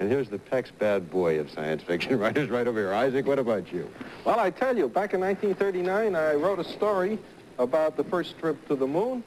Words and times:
And 0.00 0.10
here's 0.10 0.30
the 0.30 0.38
Peck's 0.38 0.70
bad 0.70 1.10
boy 1.10 1.38
of 1.38 1.50
science 1.50 1.82
fiction 1.82 2.18
writers 2.22 2.48
right 2.48 2.66
over 2.66 2.80
here. 2.80 2.94
Isaac, 2.94 3.26
what 3.26 3.38
about 3.38 3.70
you? 3.70 3.86
Well, 4.24 4.40
I 4.40 4.48
tell 4.50 4.74
you, 4.74 4.88
back 4.88 5.12
in 5.12 5.20
1939, 5.20 6.16
I 6.16 6.34
wrote 6.34 6.58
a 6.58 6.64
story 6.64 7.18
about 7.58 7.98
the 7.98 8.04
first 8.04 8.38
trip 8.38 8.66
to 8.68 8.74
the 8.74 8.86
moon. 8.86 9.22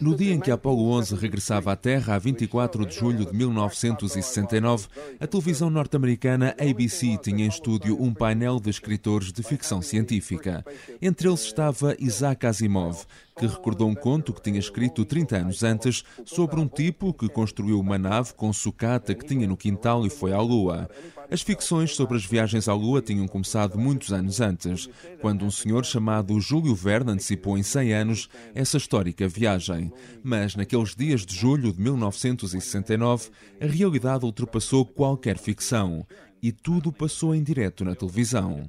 No 0.00 0.14
dia 0.14 0.34
em 0.34 0.38
que 0.38 0.52
Apollo 0.52 0.88
11 0.88 1.16
regressava 1.16 1.72
à 1.72 1.76
Terra, 1.76 2.14
a 2.14 2.18
24 2.18 2.86
de 2.86 2.94
julho 2.94 3.26
de 3.26 3.34
1969, 3.34 4.86
a 5.18 5.26
televisão 5.26 5.68
norte-americana 5.68 6.54
ABC 6.60 7.18
tinha 7.20 7.44
em 7.44 7.48
estúdio 7.48 8.00
um 8.00 8.14
painel 8.14 8.60
de 8.60 8.70
escritores 8.70 9.32
de 9.32 9.42
ficção 9.42 9.82
científica. 9.82 10.64
Entre 11.02 11.26
eles 11.26 11.40
estava 11.40 11.96
Isaac 11.98 12.46
Asimov, 12.46 13.04
que 13.38 13.46
recordou 13.46 13.88
um 13.88 13.94
conto 13.94 14.32
que 14.32 14.42
tinha 14.42 14.58
escrito 14.58 15.04
30 15.04 15.36
anos 15.36 15.62
antes 15.62 16.04
sobre 16.24 16.58
um 16.58 16.66
tipo 16.66 17.14
que 17.14 17.28
construiu 17.28 17.78
uma 17.78 17.96
nave 17.96 18.34
com 18.34 18.52
sucata 18.52 19.14
que 19.14 19.24
tinha 19.24 19.46
no 19.46 19.56
quintal 19.56 20.04
e 20.04 20.10
foi 20.10 20.32
à 20.32 20.40
Lua. 20.40 20.88
As 21.30 21.42
ficções 21.42 21.94
sobre 21.94 22.16
as 22.16 22.24
viagens 22.24 22.68
à 22.68 22.74
Lua 22.74 23.00
tinham 23.00 23.28
começado 23.28 23.78
muitos 23.78 24.12
anos 24.12 24.40
antes, 24.40 24.88
quando 25.20 25.44
um 25.44 25.50
senhor 25.50 25.84
chamado 25.84 26.40
Júlio 26.40 26.74
Verne 26.74 27.12
antecipou 27.12 27.56
em 27.56 27.62
100 27.62 27.92
anos 27.92 28.28
essa 28.54 28.76
histórica 28.76 29.28
viagem. 29.28 29.92
Mas 30.22 30.56
naqueles 30.56 30.96
dias 30.96 31.24
de 31.24 31.34
julho 31.34 31.72
de 31.72 31.80
1969, 31.80 33.30
a 33.60 33.66
realidade 33.66 34.24
ultrapassou 34.24 34.84
qualquer 34.84 35.38
ficção 35.38 36.06
e 36.42 36.50
tudo 36.50 36.92
passou 36.92 37.34
em 37.34 37.42
direto 37.42 37.84
na 37.84 37.94
televisão. 37.94 38.68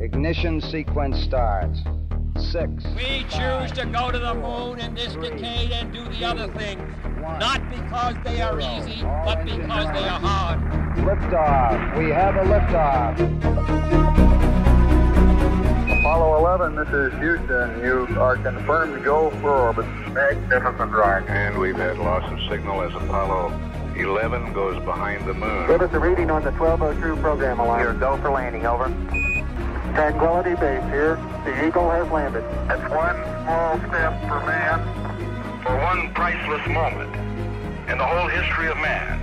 Ignition 0.00 0.60
sequence 0.60 1.18
starts. 1.26 2.03
Six. 2.38 2.70
We 2.96 3.24
choose 3.28 3.72
to 3.72 3.88
go 3.92 4.10
to 4.10 4.18
the 4.18 4.34
moon 4.34 4.78
in 4.80 4.94
this 4.94 5.14
decade 5.14 5.72
and 5.72 5.92
do 5.92 6.04
the 6.04 6.24
other 6.24 6.48
things, 6.52 6.82
not 7.20 7.68
because 7.70 8.14
they 8.24 8.40
are 8.40 8.60
easy, 8.60 9.02
but 9.02 9.44
because 9.44 9.86
they 9.92 10.08
are 10.08 10.20
hard. 10.20 10.60
Liftoff. 10.98 11.98
We 11.98 12.10
have 12.10 12.36
a 12.36 12.44
liftoff. 12.44 13.18
Apollo 16.00 16.38
11, 16.38 16.76
this 16.76 16.88
is 16.88 17.18
Houston. 17.18 17.80
You 17.82 18.06
are 18.20 18.36
confirmed 18.36 18.94
to 18.94 19.00
go 19.00 19.30
for 19.40 19.50
orbit. 19.50 19.86
Magnificent 20.12 20.92
ride. 20.92 21.26
And 21.26 21.58
we've 21.58 21.76
had 21.76 21.98
loss 21.98 22.30
of 22.30 22.38
signal 22.48 22.82
as 22.82 22.94
Apollo 22.94 23.58
11 23.96 24.52
goes 24.52 24.82
behind 24.84 25.26
the 25.26 25.34
moon. 25.34 25.66
Give 25.66 25.80
us 25.80 25.92
a 25.92 25.98
reading 25.98 26.30
on 26.30 26.44
the 26.44 26.52
1202 26.52 27.20
program 27.20 27.58
alarm. 27.58 27.80
Here, 27.80 27.94
go 27.94 28.16
for 28.18 28.30
landing, 28.30 28.66
over. 28.66 28.88
Tranquility 29.94 30.54
Base 30.56 30.82
here. 30.90 31.16
The 31.44 31.66
Eagle 31.66 31.88
has 31.90 32.10
landed. 32.10 32.42
That's 32.66 32.82
one 32.90 33.14
small 33.44 33.78
step 33.78 34.12
for 34.26 34.40
man, 34.44 34.82
for 35.62 35.76
one 35.78 36.12
priceless 36.14 36.66
moment 36.66 37.14
in 37.88 37.98
the 37.98 38.04
whole 38.04 38.26
history 38.28 38.68
of 38.68 38.76
man. 38.78 39.22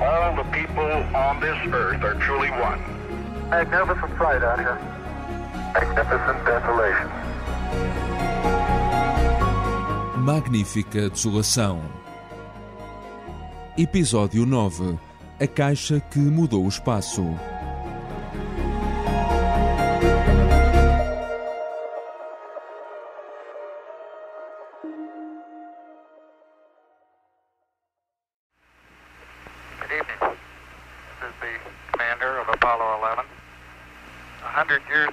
All 0.00 0.34
the 0.34 0.44
people 0.50 0.90
on 1.14 1.40
this 1.40 1.58
earth 1.74 2.02
are 2.02 2.14
truly 2.20 2.50
one. 2.50 2.80
Magnificent 3.50 4.16
sight 4.16 4.42
out 4.42 4.58
here. 4.58 4.78
Magnificent 5.74 6.44
desolation. 6.46 7.08
Magnífica 10.24 11.10
desolação. 11.10 11.82
Episódio 13.76 14.46
9 14.46 14.98
A 15.40 15.46
caixa 15.46 16.00
que 16.00 16.18
mudou 16.18 16.64
o 16.64 16.68
espaço. 16.68 17.24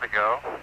ago. 0.06 0.55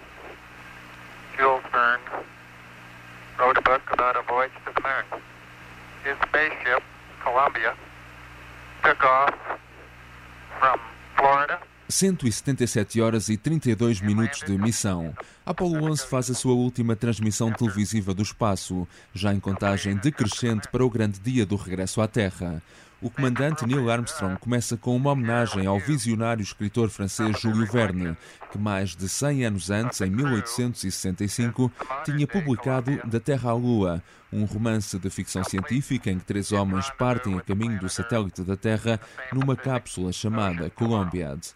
177 11.93 12.99
horas 13.01 13.29
e 13.29 13.37
32 13.37 14.01
minutos 14.01 14.39
de 14.39 14.57
missão. 14.57 15.13
Apollo 15.45 15.91
11 15.91 16.07
faz 16.07 16.27
a 16.31 16.33
sua 16.33 16.53
última 16.53 16.95
transmissão 16.95 17.51
televisiva 17.51 18.15
do 18.15 18.23
espaço, 18.23 18.87
já 19.13 19.31
em 19.31 19.39
contagem 19.39 19.95
decrescente 19.97 20.67
para 20.69 20.83
o 20.83 20.89
grande 20.89 21.19
dia 21.19 21.45
do 21.45 21.55
regresso 21.55 22.01
à 22.01 22.07
Terra. 22.07 22.63
O 22.99 23.11
comandante 23.11 23.67
Neil 23.67 23.91
Armstrong 23.91 24.39
começa 24.39 24.75
com 24.75 24.95
uma 24.95 25.11
homenagem 25.11 25.67
ao 25.67 25.77
visionário 25.77 26.41
escritor 26.41 26.89
francês 26.89 27.39
Júlio 27.39 27.71
Verne, 27.71 28.17
que 28.51 28.57
mais 28.57 28.95
de 28.95 29.07
100 29.07 29.45
anos 29.45 29.69
antes, 29.69 30.01
em 30.01 30.09
1865, 30.09 31.71
tinha 32.05 32.25
publicado 32.25 32.99
Da 33.05 33.19
Terra 33.19 33.51
à 33.51 33.53
Lua, 33.53 34.01
um 34.33 34.45
romance 34.45 34.97
de 34.97 35.09
ficção 35.09 35.43
científica 35.43 36.09
em 36.09 36.17
que 36.17 36.25
três 36.25 36.51
homens 36.51 36.89
partem 36.97 37.37
a 37.37 37.41
caminho 37.41 37.79
do 37.79 37.87
satélite 37.87 38.41
da 38.41 38.57
Terra 38.57 38.99
numa 39.31 39.55
cápsula 39.55 40.11
chamada 40.11 40.69
Columbiad. 40.69 41.53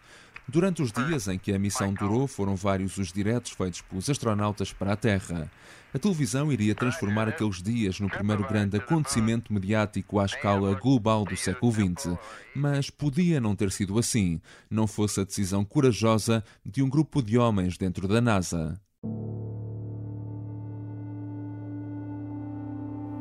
Durante 0.50 0.82
os 0.82 0.94
dias 0.94 1.28
em 1.28 1.38
que 1.38 1.52
a 1.52 1.60
missão 1.60 1.94
durou, 1.94 2.26
foram 2.26 2.56
vários 2.56 2.98
os 2.98 3.12
diretos 3.12 3.52
feitos 3.52 3.82
pelos 3.82 4.10
astronautas 4.10 4.72
para 4.72 4.94
a 4.94 4.96
Terra. 4.96 5.52
A 5.94 6.00
televisão 6.00 6.52
iria 6.52 6.74
transformar 6.74 7.28
aqueles 7.28 7.62
dias 7.62 8.00
no 8.00 8.10
primeiro 8.10 8.48
grande 8.48 8.78
acontecimento 8.78 9.52
mediático 9.52 10.20
à 10.20 10.26
escala 10.26 10.74
global 10.76 11.26
do 11.26 11.36
século 11.36 11.72
XX. 11.72 12.18
Mas 12.56 12.90
podia 12.90 13.42
não 13.42 13.58
ter 13.58 13.72
sido 13.72 14.00
assim, 14.00 14.40
não 14.70 14.88
fosse 14.88 15.20
a 15.20 15.26
decisão 15.26 15.66
corajosa 15.66 16.42
de 16.66 16.82
um 16.82 16.90
grupo 16.90 17.22
de 17.22 17.38
homens 17.38 17.78
dentro 17.78 18.08
da 18.08 18.22
NASA. 18.22 18.80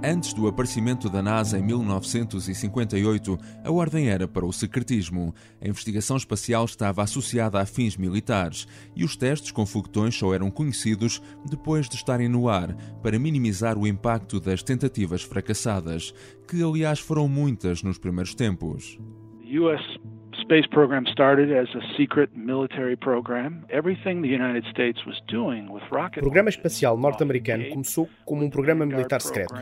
Antes 0.05 0.35
do 0.35 0.47
aparecimento 0.47 1.09
da 1.09 1.23
NASA 1.23 1.59
em 1.59 1.63
1958, 1.63 3.39
a 3.65 3.73
ordem 3.73 4.09
era 4.09 4.29
para 4.29 4.45
o 4.45 4.53
secretismo. 4.53 5.35
A 5.61 5.67
investigação 5.67 6.17
espacial 6.17 6.65
estava 6.67 7.03
associada 7.03 7.61
a 7.61 7.67
fins 7.67 7.97
militares 7.97 8.69
e 8.95 9.05
os 9.05 9.17
testes 9.17 9.51
com 9.51 9.65
foguetões 9.65 10.15
só 10.15 10.35
eram 10.35 10.51
conhecidos 10.51 11.23
depois 11.49 11.89
de 11.89 11.97
estarem 11.97 12.29
no 12.29 12.49
ar, 12.49 12.75
para 13.03 13.19
minimizar 13.19 13.79
o 13.79 13.87
impacto 13.87 14.39
das 14.39 14.63
tentativas 14.63 15.23
fracassadas, 15.23 16.13
que 16.47 16.63
aliás 16.63 17.01
foram 17.01 17.27
muitas 17.27 17.83
nos 17.83 17.99
primeiros 17.99 18.35
tempos. 18.35 18.99
US 19.43 19.99
space 20.47 20.67
program 20.69 21.05
started 21.09 21.51
as 21.53 21.69
a 21.75 21.83
secret 21.97 22.31
military 22.37 22.97
program. 22.97 23.65
Everything 23.69 24.23
the 24.23 24.29
United 24.29 24.65
States 24.71 25.05
was 25.05 25.21
doing 25.27 25.69
with 25.69 25.83
rocket 25.91 26.19
O 26.19 26.23
programa 26.23 26.49
espacial 26.49 26.97
norte-americano 26.97 27.69
começou 27.71 28.09
como 28.25 28.45
um 28.45 28.51
programa 28.51 28.87
militar 28.87 29.21
secreto. 29.21 29.55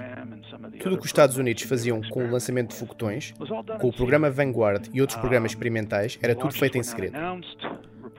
Tudo 0.80 0.96
o 0.96 0.98
que 0.98 1.04
os 1.04 1.10
Estados 1.10 1.38
Unidos 1.38 1.62
faziam 1.62 2.02
com 2.10 2.26
o 2.26 2.30
lançamento 2.30 2.70
de 2.70 2.76
foguetões, 2.76 3.32
com 3.80 3.88
o 3.88 3.92
programa 3.92 4.30
Vanguard 4.30 4.88
e 4.92 5.00
outros 5.00 5.18
programas 5.18 5.52
experimentais, 5.52 6.18
era 6.22 6.34
tudo 6.34 6.52
feito 6.52 6.76
em 6.76 6.82
segredo. 6.82 7.16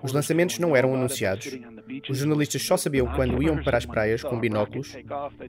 Os 0.01 0.11
lançamentos 0.11 0.57
não 0.57 0.75
eram 0.75 0.95
anunciados. 0.95 1.59
Os 2.09 2.17
jornalistas 2.17 2.61
só 2.61 2.77
sabiam 2.77 3.07
quando 3.07 3.41
iam 3.41 3.63
para 3.63 3.77
as 3.77 3.85
praias 3.85 4.23
com 4.23 4.39
binóculos 4.39 4.95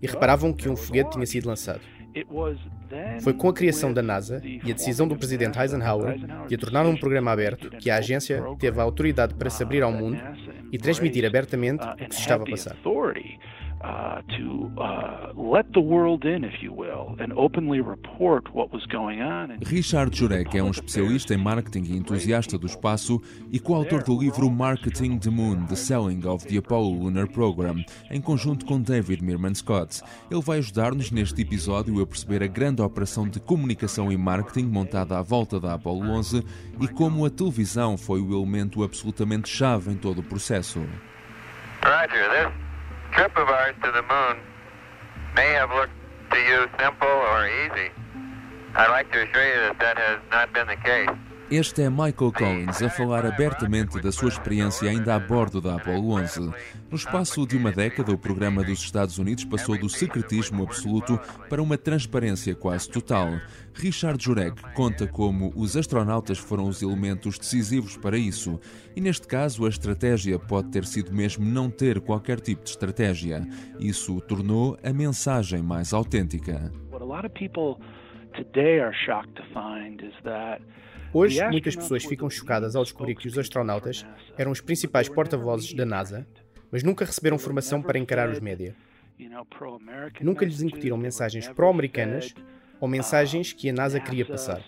e 0.00 0.06
reparavam 0.06 0.52
que 0.52 0.68
um 0.68 0.76
foguete 0.76 1.10
tinha 1.10 1.26
sido 1.26 1.46
lançado. 1.46 1.80
Foi 3.20 3.34
com 3.34 3.48
a 3.48 3.52
criação 3.52 3.92
da 3.92 4.02
NASA 4.02 4.40
e 4.44 4.70
a 4.70 4.74
decisão 4.74 5.06
do 5.06 5.16
presidente 5.16 5.58
Eisenhower 5.58 6.18
de 6.48 6.54
a 6.54 6.58
tornar 6.58 6.86
um 6.86 6.96
programa 6.96 7.30
aberto 7.30 7.68
que 7.70 7.90
a 7.90 7.96
agência 7.96 8.42
teve 8.58 8.80
a 8.80 8.82
autoridade 8.82 9.34
para 9.34 9.50
se 9.50 9.62
abrir 9.62 9.82
ao 9.82 9.92
mundo 9.92 10.18
e 10.72 10.78
transmitir 10.78 11.26
abertamente 11.26 11.84
o 11.84 12.08
que 12.08 12.14
se 12.14 12.20
estava 12.22 12.44
a 12.44 12.50
passar. 12.50 12.76
Uh, 13.82 14.22
to 14.36 14.70
uh, 14.80 15.32
let 15.36 15.70
the 15.74 15.80
world 15.80 16.24
in, 16.24 16.44
if 16.44 16.62
you 16.62 16.72
will, 16.72 17.14
and 17.20 17.32
openly 17.34 17.80
report 17.80 18.52
what 18.54 18.72
was 18.72 18.84
going 18.86 19.20
on. 19.20 19.58
Richard 19.66 20.16
Jurek 20.16 20.56
é 20.56 20.62
um 20.62 20.70
especialista 20.70 21.34
em 21.34 21.36
marketing 21.36 21.84
e 21.84 21.96
entusiasta 21.96 22.56
do 22.56 22.66
espaço 22.66 23.20
e 23.52 23.60
coautor 23.60 24.02
do 24.02 24.18
livro 24.18 24.50
Marketing 24.50 25.18
the 25.18 25.28
Moon: 25.28 25.66
The 25.66 25.76
Selling 25.76 26.26
of 26.26 26.46
the 26.46 26.56
Apollo 26.56 27.04
Lunar 27.04 27.28
Program, 27.28 27.76
em 28.10 28.20
conjunto 28.20 28.64
com 28.64 28.80
David 28.80 29.22
Mirman 29.22 29.54
Scott. 29.54 30.02
Ele 30.30 30.42
vai 30.42 30.58
ajudar-nos 30.58 31.10
neste 31.10 31.42
episódio 31.42 32.00
a 32.00 32.06
perceber 32.06 32.42
a 32.42 32.46
grande 32.46 32.80
operação 32.80 33.28
de 33.28 33.38
comunicação 33.38 34.10
e 34.10 34.16
marketing 34.16 34.66
montada 34.66 35.18
à 35.18 35.22
volta 35.22 35.60
da 35.60 35.74
Apollo 35.74 36.10
11 36.12 36.42
e 36.80 36.88
como 36.88 37.26
a 37.26 37.30
televisão 37.30 37.98
foi 37.98 38.22
o 38.22 38.32
elemento 38.32 38.82
absolutamente 38.82 39.50
chave 39.50 39.92
em 39.92 39.96
todo 39.96 40.20
o 40.20 40.24
processo. 40.24 40.80
Roger, 41.84 42.28
this 42.30 42.65
trip 43.16 43.34
of 43.38 43.48
ours 43.48 43.74
to 43.82 43.90
the 43.92 44.02
moon 44.02 44.42
may 45.34 45.48
have 45.54 45.70
looked 45.70 45.96
to 46.30 46.38
you 46.38 46.68
simple 46.78 47.08
or 47.08 47.48
easy. 47.48 47.90
I'd 48.74 48.90
like 48.90 49.10
to 49.12 49.22
assure 49.22 49.48
you 49.48 49.72
that 49.72 49.80
that 49.80 49.96
has 49.96 50.18
not 50.30 50.52
been 50.52 50.66
the 50.66 50.76
case. 50.76 51.08
Este 51.48 51.82
é 51.82 51.88
Michael 51.88 52.32
Collins 52.36 52.82
a 52.82 52.90
falar 52.90 53.24
abertamente 53.24 54.00
da 54.00 54.10
sua 54.10 54.30
experiência 54.30 54.90
ainda 54.90 55.14
a 55.14 55.20
bordo 55.20 55.60
da 55.60 55.76
Apollo 55.76 56.14
11. 56.14 56.40
No 56.90 56.96
espaço 56.96 57.46
de 57.46 57.56
uma 57.56 57.70
década, 57.70 58.12
o 58.12 58.18
programa 58.18 58.64
dos 58.64 58.80
Estados 58.80 59.16
Unidos 59.16 59.44
passou 59.44 59.78
do 59.78 59.88
secretismo 59.88 60.64
absoluto 60.64 61.16
para 61.48 61.62
uma 61.62 61.78
transparência 61.78 62.52
quase 62.56 62.90
total. 62.90 63.28
Richard 63.74 64.22
Jurek 64.22 64.60
conta 64.74 65.06
como 65.06 65.52
os 65.54 65.76
astronautas 65.76 66.36
foram 66.36 66.64
os 66.64 66.82
elementos 66.82 67.38
decisivos 67.38 67.96
para 67.96 68.18
isso. 68.18 68.58
E 68.96 69.00
neste 69.00 69.28
caso, 69.28 69.66
a 69.66 69.68
estratégia 69.68 70.40
pode 70.40 70.72
ter 70.72 70.84
sido 70.84 71.14
mesmo 71.14 71.44
não 71.44 71.70
ter 71.70 72.00
qualquer 72.00 72.40
tipo 72.40 72.64
de 72.64 72.70
estratégia. 72.70 73.46
Isso 73.78 74.20
tornou 74.22 74.76
a 74.82 74.92
mensagem 74.92 75.62
mais 75.62 75.92
autêntica. 75.92 76.72
A 80.34 80.58
Hoje, 81.18 81.42
muitas 81.48 81.74
pessoas 81.74 82.04
ficam 82.04 82.28
chocadas 82.28 82.76
ao 82.76 82.82
descobrir 82.82 83.14
que 83.14 83.26
os 83.26 83.38
astronautas 83.38 84.04
eram 84.36 84.50
os 84.50 84.60
principais 84.60 85.08
porta-vozes 85.08 85.72
da 85.72 85.86
NASA, 85.86 86.26
mas 86.70 86.82
nunca 86.82 87.06
receberam 87.06 87.38
formação 87.38 87.80
para 87.80 87.98
encarar 87.98 88.28
os 88.28 88.38
média. 88.38 88.76
Nunca 90.20 90.44
lhes 90.44 90.60
incutiram 90.60 90.98
mensagens 90.98 91.48
pró-americanas 91.48 92.34
ou 92.78 92.86
mensagens 92.86 93.54
que 93.54 93.70
a 93.70 93.72
NASA 93.72 93.98
queria 93.98 94.26
passar. 94.26 94.62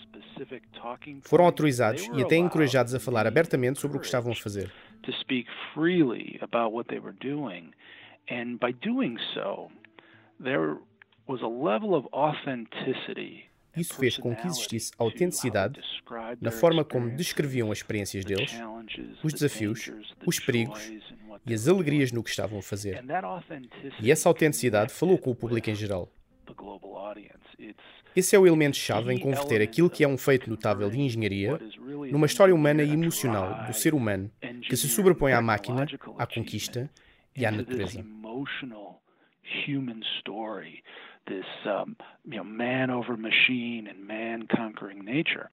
Foram 1.20 1.44
autorizados 1.44 2.08
e 2.14 2.22
até 2.22 2.36
encorajados 2.36 2.94
a 2.94 3.00
falar 3.00 3.26
abertamente 3.26 3.78
sobre 3.78 3.98
o 3.98 4.00
que 4.00 4.06
estavam 4.06 4.32
a 4.32 4.34
fazer. 4.34 4.72
And 8.30 8.58
by 8.58 8.72
doing 8.72 9.18
so, 9.32 9.70
there 10.38 10.76
was 11.26 11.40
a 11.40 11.48
level 11.48 11.94
of 11.94 12.06
authenticity 12.12 13.47
isso 13.80 13.94
fez 13.94 14.16
com 14.16 14.34
que 14.34 14.46
existisse 14.46 14.92
autenticidade 14.98 15.80
na 16.40 16.50
forma 16.50 16.84
como 16.84 17.10
descreviam 17.10 17.70
as 17.70 17.78
experiências 17.78 18.24
deles, 18.24 18.52
os 19.22 19.32
desafios, 19.32 19.90
os 20.26 20.38
perigos 20.38 20.92
e 21.46 21.54
as 21.54 21.66
alegrias 21.68 22.12
no 22.12 22.22
que 22.22 22.30
estavam 22.30 22.58
a 22.58 22.62
fazer. 22.62 23.04
E 24.00 24.10
essa 24.10 24.28
autenticidade 24.28 24.92
falou 24.92 25.18
com 25.18 25.30
o 25.30 25.34
público 25.34 25.70
em 25.70 25.74
geral. 25.74 26.12
Esse 28.16 28.34
é 28.34 28.38
o 28.38 28.46
elemento-chave 28.46 29.12
em 29.12 29.18
converter 29.18 29.62
aquilo 29.62 29.88
que 29.88 30.02
é 30.02 30.08
um 30.08 30.18
feito 30.18 30.50
notável 30.50 30.90
de 30.90 30.98
engenharia 30.98 31.58
numa 32.10 32.26
história 32.26 32.54
humana 32.54 32.82
e 32.82 32.90
emocional 32.90 33.66
do 33.66 33.72
ser 33.72 33.94
humano 33.94 34.30
que 34.62 34.76
se 34.76 34.88
sobrepõe 34.88 35.32
à 35.32 35.40
máquina, 35.40 35.86
à 36.18 36.26
conquista 36.26 36.90
e 37.36 37.46
à 37.46 37.50
natureza. 37.50 38.04
This 41.28 41.44
um, 41.66 41.96
you 42.24 42.36
know 42.36 42.44
man 42.44 42.90
over 42.90 43.16
machine 43.16 43.86
and 43.86 44.06
man 44.06 44.46
conquering 44.54 45.04
nature. 45.04 45.50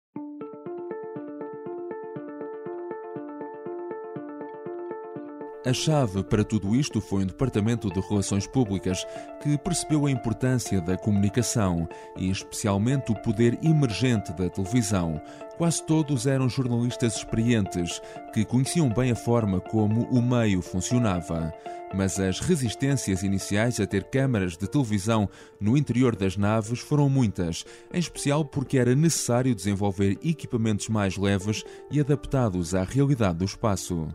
A 5.65 5.73
chave 5.73 6.25
para 6.25 6.43
tudo 6.43 6.75
isto 6.75 7.01
foi 7.01 7.23
um 7.23 7.27
Departamento 7.27 7.89
de 7.89 8.01
Relações 8.01 8.49
Públicas 8.49 9.07
que 9.41 9.57
percebeu 9.57 10.07
a 10.07 10.11
importância 10.11 10.81
da 10.81 10.97
comunicação 10.97 11.89
e, 12.17 12.29
especialmente, 12.29 13.13
o 13.13 13.23
poder 13.23 13.57
emergente 13.63 14.33
da 14.33 14.51
televisão. 14.51 15.23
Quase 15.57 15.81
todos 15.87 16.27
eram 16.27 16.49
jornalistas 16.49 17.15
experientes 17.15 18.03
que 18.35 18.45
conheciam 18.45 18.89
bem 18.89 19.13
a 19.13 19.15
forma 19.15 19.61
como 19.61 20.03
o 20.07 20.21
meio 20.21 20.61
funcionava. 20.63 21.55
Mas 21.95 22.19
as 22.19 22.41
resistências 22.41 23.23
iniciais 23.23 23.79
a 23.79 23.87
ter 23.87 24.03
câmaras 24.03 24.57
de 24.57 24.69
televisão 24.69 25.29
no 25.61 25.77
interior 25.77 26.17
das 26.17 26.37
naves 26.37 26.81
foram 26.81 27.09
muitas, 27.09 27.65
em 27.95 28.01
especial 28.01 28.45
porque 28.45 28.79
era 28.79 28.97
necessário 28.97 29.55
desenvolver 29.55 30.19
equipamentos 30.25 30.89
mais 30.89 31.17
leves 31.17 31.63
e 31.89 32.01
adaptados 32.01 32.75
à 32.75 32.83
realidade 32.83 33.39
do 33.39 33.45
espaço. 33.45 34.09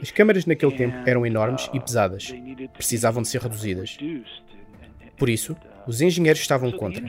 As 0.00 0.10
câmaras 0.10 0.46
naquele 0.46 0.72
tempo 0.72 0.96
eram 1.06 1.26
enormes 1.26 1.68
e 1.74 1.78
uh, 1.78 1.82
pesadas. 1.82 2.34
Precisavam 2.72 3.22
de 3.22 3.28
ser 3.28 3.42
reduzidas. 3.42 3.98
Por 5.18 5.28
isso, 5.28 5.56
os 5.86 6.00
engenheiros 6.00 6.40
estavam 6.40 6.70
contra. 6.72 7.04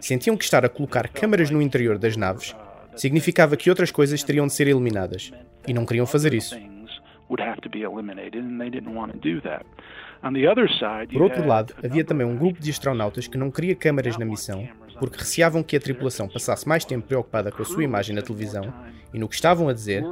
Sentiam 0.00 0.36
que 0.36 0.44
estar 0.44 0.64
a 0.64 0.68
colocar 0.68 1.08
câmaras 1.08 1.50
no 1.50 1.60
interior 1.60 1.98
das 1.98 2.16
naves 2.16 2.52
uh, 2.52 2.56
significava 2.96 3.56
que 3.56 3.68
outras 3.70 3.90
coisas 3.90 4.22
teriam 4.22 4.46
de 4.46 4.52
ser 4.52 4.68
eliminadas, 4.68 5.32
e 5.66 5.74
não 5.74 5.84
queriam 5.84 6.06
fazer 6.06 6.32
isso. 6.32 6.56
Por 11.12 11.22
outro 11.22 11.46
lado, 11.46 11.74
havia 11.84 12.04
também 12.04 12.26
um 12.26 12.36
grupo 12.36 12.60
de 12.60 12.70
astronautas 12.70 13.26
que 13.26 13.36
não 13.36 13.50
queria 13.50 13.74
câmaras 13.74 14.16
na 14.16 14.24
missão 14.24 14.68
porque 14.98 15.18
receavam 15.18 15.62
que 15.62 15.76
a 15.76 15.80
tripulação 15.80 16.28
passasse 16.28 16.66
mais 16.66 16.84
tempo 16.84 17.06
preocupada 17.06 17.50
com 17.52 17.62
a 17.62 17.64
sua 17.64 17.84
imagem 17.84 18.14
na 18.14 18.22
televisão 18.22 18.72
e 19.12 19.18
no 19.18 19.28
que 19.28 19.34
estavam 19.34 19.68
a 19.68 19.72
dizer, 19.72 20.02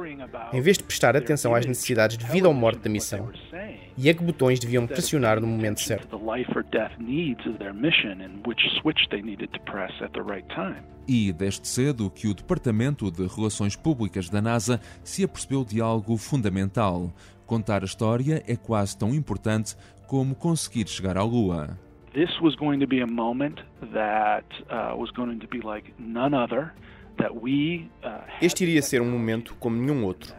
em 0.53 0.61
vez 0.61 0.77
de 0.77 0.83
prestar 0.83 1.15
atenção 1.15 1.53
às 1.53 1.65
necessidades 1.65 2.17
de 2.17 2.25
vida 2.25 2.47
ou 2.47 2.53
morte 2.53 2.79
da 2.79 2.89
missão, 2.89 3.31
e 3.97 4.09
a 4.09 4.13
que 4.13 4.23
botões 4.23 4.59
deviam 4.59 4.87
pressionar 4.87 5.39
no 5.39 5.47
momento 5.47 5.81
certo. 5.81 6.19
E 11.07 11.31
desde 11.31 11.67
cedo 11.67 12.09
que 12.09 12.27
o 12.27 12.33
Departamento 12.33 13.11
de 13.11 13.27
Relações 13.27 13.75
Públicas 13.75 14.29
da 14.29 14.41
NASA 14.41 14.81
se 15.03 15.23
apercebeu 15.23 15.63
de 15.63 15.79
algo 15.79 16.17
fundamental. 16.17 17.13
Contar 17.45 17.83
a 17.83 17.85
história 17.85 18.43
é 18.47 18.55
quase 18.55 18.97
tão 18.97 19.13
importante 19.13 19.75
como 20.07 20.33
conseguir 20.33 20.87
chegar 20.87 21.15
à 21.17 21.23
Lua. 21.23 21.84
This 22.15 22.39
was 22.41 22.55
going 22.55 22.79
to 22.79 22.87
be 22.87 23.01
a 23.01 23.07
moment 23.07 23.59
that 23.93 24.45
uh, 24.69 24.95
was 24.97 25.11
going 25.11 25.37
to 25.39 25.47
be 25.47 25.61
like 25.61 25.93
none 25.99 26.33
other. 26.33 26.73
Uh, 27.19 28.19
este 28.41 28.63
iria 28.63 28.81
ser 28.81 29.01
um 29.01 29.09
momento 29.09 29.55
como 29.59 29.75
nenhum 29.75 30.03
outro. 30.03 30.33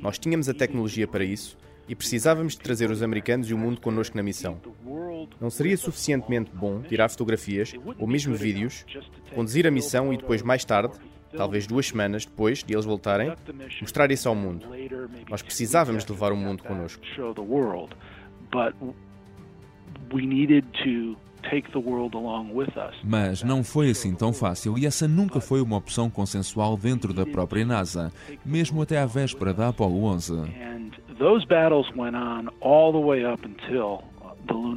Nós 0.00 0.18
tínhamos 0.18 0.48
a 0.48 0.54
tecnologia 0.54 1.06
para 1.06 1.24
isso 1.24 1.58
e 1.88 1.94
precisávamos 1.94 2.54
de 2.54 2.60
trazer 2.60 2.90
os 2.90 3.02
americanos 3.02 3.50
e 3.50 3.54
o 3.54 3.58
mundo 3.58 3.80
connosco 3.80 4.16
na 4.16 4.22
missão. 4.22 4.60
Não 5.40 5.50
seria 5.50 5.76
suficientemente 5.76 6.50
bom 6.52 6.80
tirar 6.82 7.08
fotografias 7.08 7.72
ou 7.98 8.06
mesmo 8.06 8.34
vídeos, 8.34 8.84
conduzir 9.34 9.66
a 9.66 9.70
missão 9.70 10.12
e 10.12 10.16
depois, 10.16 10.42
mais 10.42 10.64
tarde, 10.64 10.96
talvez 11.36 11.66
duas 11.66 11.88
semanas 11.88 12.24
depois 12.24 12.64
de 12.64 12.74
eles 12.74 12.84
voltarem, 12.84 13.32
mostrar 13.80 14.10
isso 14.10 14.28
ao 14.28 14.34
mundo. 14.34 14.66
Nós 15.28 15.42
precisávamos 15.42 16.04
de 16.04 16.12
levar 16.12 16.32
o 16.32 16.36
mundo 16.36 16.62
connosco. 16.62 17.02
Mas 23.04 23.42
não 23.42 23.62
foi 23.62 23.90
assim 23.90 24.14
tão 24.14 24.32
fácil 24.32 24.76
e 24.76 24.86
essa 24.86 25.06
nunca 25.06 25.40
foi 25.40 25.60
uma 25.60 25.76
opção 25.76 26.10
consensual 26.10 26.76
dentro 26.76 27.12
da 27.12 27.24
própria 27.24 27.64
NASA, 27.64 28.12
mesmo 28.44 28.82
até 28.82 28.98
à 28.98 29.06
véspera 29.06 29.54
da 29.54 29.68
Apollo 29.68 30.04
11. 30.04 30.32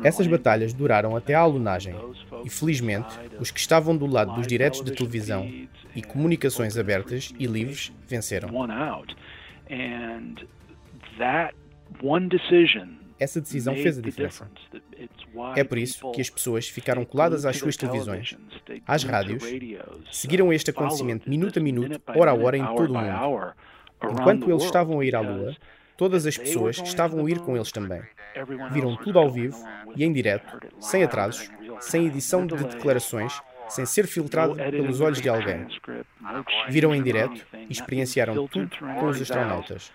Essas 0.04 0.28
batalhas 0.28 0.74
duraram 0.74 1.16
até 1.16 1.36
à 1.36 1.42
alunagem 1.42 1.96
e, 2.44 2.50
felizmente, 2.50 3.20
os 3.40 3.52
que 3.52 3.60
estavam 3.60 3.96
do 3.96 4.06
lado 4.06 4.34
dos 4.34 4.48
diretos 4.48 4.84
de 4.84 4.92
televisão 4.92 5.48
e 5.96 6.02
comunicações 6.02 6.78
abertas 6.78 7.34
e 7.38 7.46
livres 7.46 7.92
venceram. 8.08 8.50
essa 13.20 13.42
decisão 13.42 13.76
fez 13.76 13.98
a 13.98 14.02
diferença. 14.02 14.50
É 15.56 15.64
por 15.64 15.78
isso 15.78 16.12
que 16.12 16.22
as 16.22 16.30
pessoas 16.30 16.68
ficaram 16.68 17.06
coladas 17.06 17.46
às 17.46 17.58
suas 17.58 17.76
televisões, 17.78 18.38
às 18.88 19.04
rádios, 19.04 19.44
seguiram 20.12 20.52
este 20.52 20.72
acontecimento 20.72 21.30
minuto 21.30 21.60
a 21.60 21.62
minuto, 21.62 22.02
hora 22.16 22.32
a 22.32 22.36
hora 22.36 22.58
em 22.58 22.66
todo 22.66 22.92
o 22.92 22.98
mundo. 22.98 23.54
Enquanto 24.12 24.50
eles 24.50 24.64
estavam 24.64 25.00
a 25.00 25.06
ir 25.06 25.16
à 25.16 25.20
Lua, 25.22 25.56
todas 25.98 26.26
as 26.26 26.38
pessoas 26.38 26.78
estavam 26.78 27.26
a 27.26 27.30
ir 27.30 27.40
com 27.40 27.56
eles 27.56 27.72
também. 27.72 28.02
Viram 28.72 28.96
tudo 28.96 29.20
ao 29.20 29.30
vivo 29.30 29.58
e 29.96 30.04
em 30.04 30.14
direto, 30.14 30.60
sem 30.80 31.04
atrasos, 31.04 31.50
sem 31.82 32.06
edição 32.08 32.46
de 32.46 32.56
declarações, 32.56 33.42
sem 33.68 33.86
ser 33.86 34.08
filtrado 34.08 34.56
pelos 34.56 35.02
olhos 35.02 35.22
de 35.22 35.30
alguém. 35.30 35.68
Viram 36.70 36.96
em 36.96 37.04
direto 37.04 37.46
e 37.54 37.72
experienciaram 37.72 38.48
tudo 38.48 38.70
com 38.78 39.08
os 39.08 39.22
astronautas. 39.22 39.92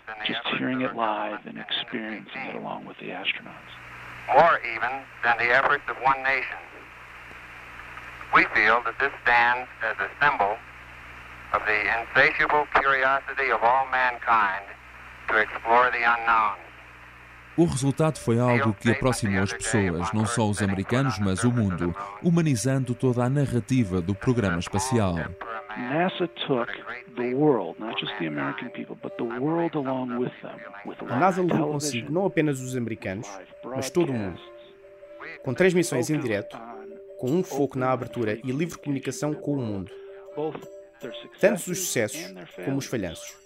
More 4.28 4.58
even 4.64 4.90
than 5.22 5.36
the 5.38 5.50
efforts 5.52 5.84
of 5.88 5.96
one 6.02 6.22
nation. 6.22 6.58
We 8.34 8.44
feel 8.54 8.82
that 8.84 8.98
this 8.98 9.12
stands 9.22 9.68
as 9.82 9.96
a 10.00 10.10
symbol 10.20 10.56
of 11.52 11.62
the 11.66 11.80
insatiable 12.00 12.66
curiosity 12.74 13.50
of 13.52 13.62
all 13.62 13.86
mankind 13.90 14.64
to 15.28 15.38
explore 15.38 15.90
the 15.90 16.02
unknown. 16.02 16.58
O 17.56 17.64
resultado 17.66 18.18
foi 18.18 18.40
algo 18.40 18.74
que 18.74 18.90
aproximou 18.90 19.44
as 19.44 19.52
pessoas, 19.52 20.12
não 20.12 20.26
só 20.26 20.48
os 20.48 20.60
americanos, 20.60 21.20
mas 21.20 21.44
o 21.44 21.52
mundo, 21.52 21.94
humanizando 22.20 22.96
toda 22.96 23.22
a 23.22 23.28
narrativa 23.28 24.00
do 24.00 24.12
programa 24.12 24.58
espacial. 24.58 25.14
A 31.08 31.16
NASA 31.16 31.42
levou 31.42 31.72
consigo 31.72 32.12
não 32.12 32.26
apenas 32.26 32.60
os 32.60 32.76
americanos, 32.76 33.28
mas 33.64 33.90
todo 33.90 34.10
o 34.10 34.14
mundo. 34.14 34.40
Com 35.42 35.54
transmissões 35.54 36.10
em 36.10 36.18
direto, 36.18 36.56
com 37.18 37.30
um 37.30 37.42
foco 37.42 37.78
na 37.78 37.90
abertura 37.90 38.38
e 38.42 38.52
livre 38.52 38.78
comunicação 38.78 39.34
com 39.34 39.54
o 39.54 39.60
mundo. 39.60 39.90
Tanto 41.40 41.56
os 41.56 41.78
sucessos 41.78 42.32
como 42.64 42.78
os 42.78 42.86
falhanços. 42.86 43.43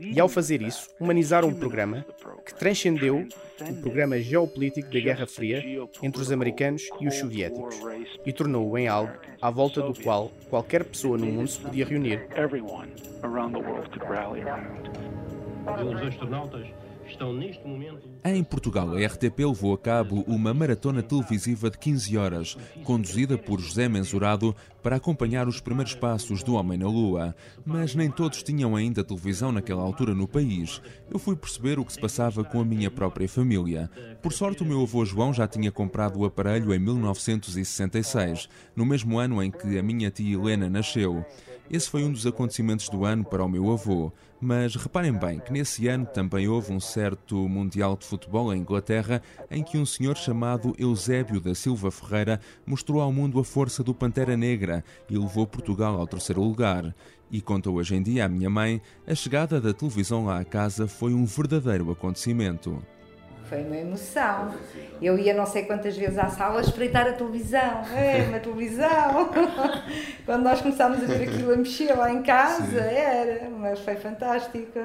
E 0.00 0.20
ao 0.20 0.28
fazer 0.28 0.62
isso, 0.62 0.88
humanizaram 1.00 1.48
um 1.48 1.54
programa 1.54 2.04
que 2.44 2.54
transcendeu 2.54 3.26
o 3.60 3.74
programa 3.80 4.18
geopolítico 4.20 4.90
da 4.90 5.00
Guerra 5.00 5.26
Fria 5.26 5.62
entre 6.02 6.22
os 6.22 6.30
americanos 6.30 6.88
e 7.00 7.08
os 7.08 7.14
soviéticos 7.14 7.76
e 8.24 8.32
tornou-o 8.32 8.76
em 8.78 8.88
algo 8.88 9.12
à 9.40 9.50
volta 9.50 9.82
do 9.82 9.94
qual 9.94 10.30
qualquer 10.48 10.84
pessoa 10.84 11.18
no 11.18 11.26
mundo 11.26 11.48
se 11.48 11.60
podia 11.60 11.84
reunir. 11.84 12.26
Os 15.66 16.02
astronautas 16.02 16.66
estão 17.10 17.32
neste 17.32 17.66
momento. 17.66 18.08
Em 18.24 18.42
Portugal, 18.44 18.94
a 18.94 19.06
RTP 19.06 19.38
levou 19.38 19.74
a 19.74 19.78
cabo 19.78 20.24
uma 20.26 20.52
maratona 20.52 21.02
televisiva 21.02 21.70
de 21.70 21.78
15 21.78 22.16
horas, 22.16 22.56
conduzida 22.84 23.38
por 23.38 23.60
José 23.60 23.88
Mensurado 23.88 24.54
para 24.82 24.96
acompanhar 24.96 25.48
os 25.48 25.60
primeiros 25.60 25.94
passos 25.94 26.42
do 26.42 26.54
homem 26.54 26.78
na 26.78 26.86
Lua. 26.86 27.34
Mas 27.64 27.94
nem 27.94 28.10
todos 28.10 28.42
tinham 28.42 28.76
ainda 28.76 29.04
televisão 29.04 29.52
naquela 29.52 29.82
altura 29.82 30.14
no 30.14 30.28
país. 30.28 30.80
Eu 31.10 31.18
fui 31.18 31.36
perceber 31.36 31.78
o 31.78 31.84
que 31.84 31.92
se 31.92 32.00
passava 32.00 32.44
com 32.44 32.60
a 32.60 32.64
minha 32.64 32.90
própria 32.90 33.28
família. 33.28 33.90
Por 34.22 34.32
sorte, 34.32 34.62
o 34.62 34.66
meu 34.66 34.82
avô 34.82 35.04
João 35.04 35.32
já 35.32 35.46
tinha 35.46 35.70
comprado 35.70 36.18
o 36.18 36.24
aparelho 36.24 36.72
em 36.74 36.78
1966, 36.78 38.48
no 38.74 38.86
mesmo 38.86 39.18
ano 39.18 39.42
em 39.42 39.50
que 39.50 39.78
a 39.78 39.82
minha 39.82 40.10
tia 40.10 40.34
Helena 40.34 40.68
nasceu. 40.68 41.24
Esse 41.70 41.90
foi 41.90 42.02
um 42.02 42.10
dos 42.10 42.26
acontecimentos 42.26 42.88
do 42.88 43.04
ano 43.04 43.22
para 43.24 43.44
o 43.44 43.48
meu 43.48 43.70
avô. 43.70 44.10
Mas 44.40 44.74
reparem 44.74 45.12
bem 45.12 45.38
que 45.40 45.52
nesse 45.52 45.86
ano 45.88 46.06
também 46.06 46.48
houve 46.48 46.72
um 46.72 46.80
certo 46.80 47.48
Mundial 47.48 47.96
de 47.96 48.06
Futebol 48.06 48.54
em 48.54 48.60
Inglaterra 48.60 49.20
em 49.50 49.62
que 49.62 49.76
um 49.76 49.84
senhor 49.84 50.16
chamado 50.16 50.74
Eusébio 50.78 51.40
da 51.40 51.54
Silva 51.54 51.90
Ferreira 51.90 52.40
mostrou 52.64 53.02
ao 53.02 53.12
mundo 53.12 53.38
a 53.38 53.44
força 53.44 53.82
do 53.82 53.92
Pantera 53.92 54.36
Negra 54.36 54.82
e 55.10 55.18
levou 55.18 55.46
Portugal 55.46 55.98
ao 55.98 56.06
terceiro 56.06 56.42
lugar. 56.42 56.94
E 57.30 57.42
contou 57.42 57.74
hoje 57.74 57.96
em 57.96 58.02
dia 58.02 58.24
à 58.24 58.28
minha 58.28 58.48
mãe, 58.48 58.80
a 59.06 59.14
chegada 59.14 59.60
da 59.60 59.74
televisão 59.74 60.24
lá 60.24 60.38
à 60.38 60.44
casa 60.44 60.88
foi 60.88 61.12
um 61.12 61.26
verdadeiro 61.26 61.90
acontecimento. 61.90 62.82
Foi 63.48 63.62
uma 63.62 63.76
emoção. 63.76 64.54
Eu 65.00 65.18
ia 65.18 65.32
não 65.32 65.46
sei 65.46 65.64
quantas 65.64 65.96
vezes 65.96 66.18
à 66.18 66.28
sala 66.28 66.60
espreitar 66.60 67.06
a 67.06 67.12
televisão. 67.12 67.82
É, 67.96 68.24
uma 68.28 68.38
televisão. 68.38 69.30
Quando 70.26 70.42
nós 70.42 70.60
começámos 70.60 71.02
a 71.02 71.06
ver 71.06 71.28
aquilo 71.28 71.52
a 71.52 71.56
mexer 71.56 71.94
lá 71.94 72.12
em 72.12 72.22
casa, 72.22 72.80
era, 72.80 73.48
mas 73.48 73.80
foi 73.80 73.96
fantástico. 73.96 74.78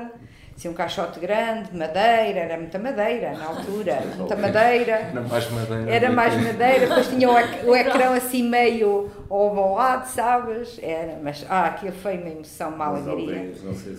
Assim, 0.55 0.70
um 0.70 0.74
caixote 0.74 1.20
grande, 1.20 1.75
madeira, 1.75 2.39
era 2.39 2.58
muita 2.58 2.77
madeira 2.77 3.34
na 3.34 3.48
altura, 3.48 4.01
muita 4.15 4.36
madeira. 4.36 4.91
Era 4.91 5.22
mais 5.22 5.50
madeira. 5.50 5.91
Era 5.91 6.12
mais 6.12 6.36
madeira, 6.36 6.88
depois 6.88 7.08
tinha 7.08 7.29
o, 7.29 7.34
o 7.70 7.75
ecrã 7.75 8.15
assim 8.15 8.48
meio 8.48 9.12
ovalado, 9.27 10.08
sabes? 10.08 10.79
Era, 10.82 11.17
mas 11.22 11.43
ah, 11.50 11.65
aquilo 11.65 11.93
foi 11.93 12.17
uma 12.17 12.29
emoção, 12.29 12.70
uma 12.70 12.86
alegria. 12.86 13.51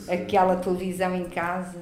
Aquela 0.09 0.56
televisão 0.56 1.14
em 1.16 1.25
casa. 1.25 1.80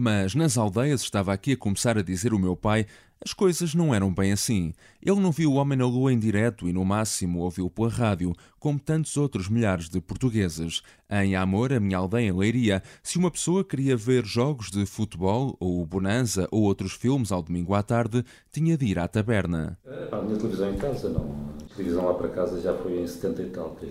Mas 0.00 0.32
nas 0.32 0.56
aldeias 0.56 1.00
estava 1.00 1.32
aqui 1.32 1.54
a 1.54 1.56
começar 1.56 1.98
a 1.98 2.02
dizer 2.02 2.32
o 2.32 2.38
meu 2.38 2.54
pai 2.54 2.86
as 3.24 3.32
coisas 3.32 3.74
não 3.74 3.94
eram 3.94 4.12
bem 4.12 4.32
assim. 4.32 4.72
Ele 5.02 5.20
não 5.20 5.32
viu 5.32 5.52
o 5.52 5.54
Homem 5.54 5.76
na 5.76 5.86
Lua 5.86 6.12
em 6.12 6.18
direto 6.18 6.68
e, 6.68 6.72
no 6.72 6.84
máximo, 6.84 7.40
ouviu 7.40 7.68
pela 7.68 7.88
rádio, 7.88 8.32
como 8.58 8.78
tantos 8.78 9.16
outros 9.16 9.48
milhares 9.48 9.88
de 9.88 10.00
portugueses. 10.00 10.82
Em 11.10 11.34
Amor, 11.34 11.72
a 11.72 11.80
minha 11.80 11.98
aldeia 11.98 12.28
em 12.28 12.32
Leiria, 12.32 12.82
se 13.02 13.18
uma 13.18 13.30
pessoa 13.30 13.64
queria 13.64 13.96
ver 13.96 14.24
jogos 14.24 14.70
de 14.70 14.86
futebol, 14.86 15.56
ou 15.58 15.84
Bonanza, 15.84 16.46
ou 16.50 16.62
outros 16.62 16.92
filmes 16.92 17.32
ao 17.32 17.42
domingo 17.42 17.74
à 17.74 17.82
tarde, 17.82 18.24
tinha 18.52 18.76
de 18.76 18.86
ir 18.86 18.98
à 18.98 19.08
taberna. 19.08 19.78
É, 19.84 20.08
a 20.12 20.22
minha 20.22 20.36
televisão 20.36 20.72
em 20.72 20.76
casa, 20.76 21.08
não. 21.08 21.48
A 21.70 21.74
televisão 21.74 22.06
lá 22.06 22.14
para 22.14 22.28
casa 22.28 22.60
já 22.60 22.74
foi 22.74 23.00
em 23.00 23.06
70 23.06 23.42
e 23.42 23.46
tal, 23.50 23.70
que 23.76 23.86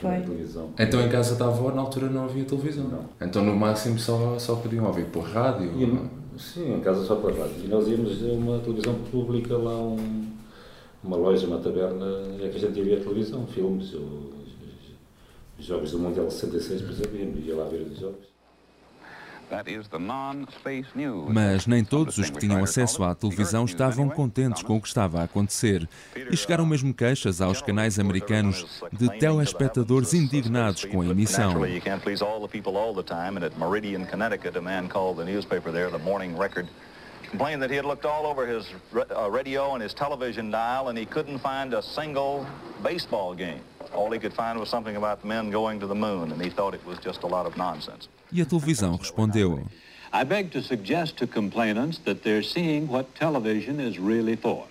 foi 0.00 0.20
televisão. 0.20 0.72
Então 0.78 1.00
em 1.00 1.08
casa 1.08 1.36
da 1.36 1.46
avó, 1.46 1.70
na 1.70 1.82
altura, 1.82 2.08
não 2.08 2.24
havia 2.24 2.44
televisão? 2.44 2.88
Não. 2.88 3.08
Então 3.20 3.44
no 3.44 3.56
máximo 3.56 3.98
só, 3.98 4.38
só 4.38 4.56
podiam 4.56 4.86
ouvir 4.86 5.06
por 5.06 5.24
rádio? 5.24 5.72
E, 5.76 6.19
Sim, 6.40 6.74
em 6.74 6.80
casa 6.80 7.04
só 7.04 7.16
para 7.16 7.34
rádio. 7.34 7.64
E 7.64 7.68
nós 7.68 7.86
íamos 7.86 8.22
a 8.24 8.32
uma 8.32 8.58
televisão 8.60 8.94
pública 9.10 9.56
lá, 9.58 9.76
um, 9.76 10.26
uma 11.04 11.16
loja, 11.16 11.46
uma 11.46 11.58
taberna, 11.58 12.06
é 12.42 12.48
que 12.48 12.56
a 12.56 12.60
gente 12.60 12.78
ia 12.78 12.84
ver 12.84 13.02
televisão, 13.02 13.46
filmes, 13.46 13.92
ou, 13.94 14.30
jogos 15.58 15.92
do 15.92 15.98
Mundial 15.98 16.30
66, 16.30 16.80
por 16.80 16.90
exemplo, 16.90 17.40
ia 17.40 17.54
lá 17.54 17.64
ver 17.64 17.82
os 17.82 17.98
jogos. 17.98 18.29
Mas 21.28 21.66
nem 21.66 21.84
todos 21.84 22.18
os 22.18 22.30
que 22.30 22.38
tinham 22.38 22.62
acesso 22.62 23.02
à 23.02 23.14
televisão 23.14 23.64
estavam 23.64 24.08
contentes 24.08 24.62
com 24.62 24.76
o 24.76 24.80
que 24.80 24.88
estava 24.88 25.20
a 25.20 25.24
acontecer. 25.24 25.88
E 26.30 26.36
chegaram 26.36 26.64
mesmo 26.64 26.94
queixas 26.94 27.40
aos 27.40 27.60
canais 27.60 27.98
americanos 27.98 28.82
de 28.92 29.08
telespectadores 29.18 30.14
indignados 30.14 30.84
com 30.84 31.00
a 31.02 31.06
emissão. 31.06 31.54
complained 37.30 37.62
that 37.62 37.70
he 37.70 37.76
had 37.76 37.84
looked 37.84 38.04
all 38.04 38.26
over 38.26 38.44
his 38.44 38.68
uh, 38.92 39.30
radio 39.30 39.74
and 39.74 39.82
his 39.82 39.94
television 39.94 40.50
dial 40.50 40.88
and 40.88 40.98
he 40.98 41.06
couldn't 41.06 41.38
find 41.38 41.72
a 41.74 41.80
single 41.80 42.44
baseball 42.82 43.34
game. 43.34 43.62
All 43.92 44.10
he 44.10 44.18
could 44.18 44.32
find 44.32 44.58
was 44.58 44.68
something 44.68 44.96
about 44.96 45.24
men 45.24 45.50
going 45.50 45.80
to 45.80 45.86
the 45.86 45.94
moon, 45.94 46.32
and 46.32 46.40
he 46.40 46.50
thought 46.50 46.74
it 46.74 46.84
was 46.86 46.98
just 46.98 47.22
a 47.22 47.26
lot 47.26 47.46
of 47.46 47.56
nonsense. 47.56 48.08
E 48.32 48.40
a 48.40 48.46
televisão 48.46 48.96
respondeu. 48.98 49.66
I 50.12 50.24
beg 50.24 50.50
to 50.52 50.62
suggest 50.62 51.16
to 51.18 51.26
complainants 51.26 51.98
that 52.04 52.22
they're 52.22 52.42
seeing 52.42 52.88
what 52.88 53.14
television 53.14 53.78
is 53.78 53.98
really 53.98 54.36
for. 54.36 54.66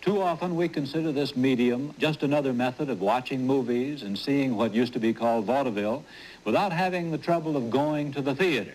Too 0.00 0.22
often 0.22 0.54
we 0.54 0.68
consider 0.68 1.10
this 1.10 1.34
medium 1.34 1.92
just 1.98 2.22
another 2.22 2.52
method 2.52 2.88
of 2.90 3.00
watching 3.00 3.44
movies 3.44 4.02
and 4.02 4.16
seeing 4.16 4.56
what 4.56 4.72
used 4.72 4.92
to 4.92 5.00
be 5.00 5.12
called 5.12 5.46
vaudeville 5.46 6.04
without 6.44 6.72
having 6.72 7.10
the 7.10 7.18
trouble 7.18 7.56
of 7.56 7.70
going 7.70 8.12
to 8.12 8.22
the 8.22 8.34
theater. 8.34 8.74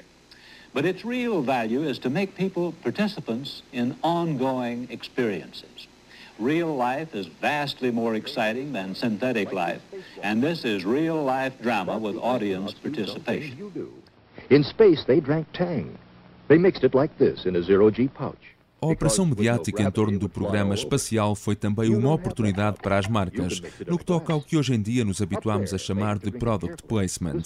But 0.74 0.86
its 0.86 1.06
real 1.06 1.42
value 1.42 1.84
is 1.84 2.00
to 2.00 2.10
make 2.10 2.36
people 2.36 2.74
participants 2.84 3.62
in 3.72 3.96
ongoing 4.04 4.88
experiences. 4.90 5.88
Real 6.42 6.76
life 6.76 7.14
is 7.14 7.28
vastly 7.28 7.92
more 7.92 8.16
exciting 8.16 8.74
than 8.74 8.96
synthetic 8.96 9.54
life, 9.54 9.82
and 10.24 10.42
this 10.42 10.66
is 10.66 10.84
real 10.84 11.22
life 11.24 11.54
drama 11.62 12.00
with 12.00 12.18
audience 12.18 12.74
participation. 12.74 13.72
In 14.50 14.64
space, 14.64 15.06
they 15.06 15.20
drank 15.20 15.46
Tang. 15.54 15.96
They 16.48 16.58
mixed 16.58 16.84
it 16.84 16.96
like 16.96 17.16
this 17.20 17.46
in 17.46 17.56
a 17.56 17.62
zero-G 17.62 18.08
pouch. 18.08 18.56
A 18.84 18.88
operação 18.88 19.28
mediática 19.28 19.84
em 19.84 19.92
torno 19.92 20.18
do 20.18 20.28
programa 20.28 20.74
espacial 20.74 21.36
foi 21.36 21.56
também 21.56 21.96
uma 21.96 22.12
oportunidade 22.14 22.78
para 22.82 22.98
as 22.98 23.08
marcas, 23.08 23.62
no 23.86 23.96
que 23.96 24.04
toca 24.04 24.34
ao 24.34 24.42
que 24.42 24.58
hoje 24.58 24.74
em 24.74 24.82
dia 24.82 25.06
nos 25.06 25.22
habituamos 25.22 25.72
a 25.72 25.78
chamar 25.78 26.18
de 26.18 26.32
product 26.32 26.82
placement. 26.88 27.44